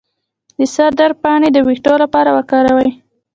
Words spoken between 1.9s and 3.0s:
لپاره وکاروئ